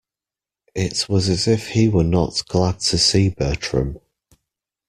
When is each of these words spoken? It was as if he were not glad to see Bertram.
It 0.73 1.07
was 1.07 1.29
as 1.29 1.47
if 1.47 1.67
he 1.67 1.87
were 1.87 2.03
not 2.03 2.41
glad 2.47 2.79
to 2.79 2.97
see 2.97 3.29
Bertram. 3.29 3.99